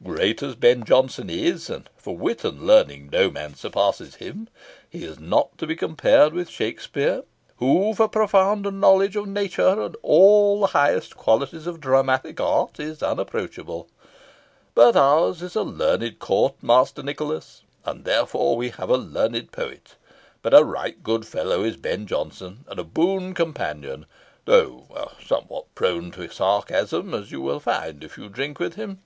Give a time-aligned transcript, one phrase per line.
[0.00, 4.48] "Great as Ben Jonson is, and for wit and learning no man surpasses him,
[4.88, 7.24] he is not to be compared with Shakspeare,
[7.56, 12.78] who for profound knowledge of nature, and of all the highest qualities of dramatic art,
[12.78, 13.88] is unapproachable.
[14.72, 19.96] But ours is a learned court, Master Nicholas, and therefore we have a learned poet;
[20.42, 24.06] but a right good fellow is Ben Jonson, and a boon companion,
[24.44, 29.00] though somewhat prone to sarcasm, as you will find if you drink with him.